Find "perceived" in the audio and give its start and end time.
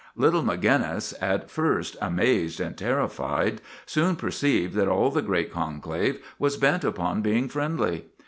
4.15-4.73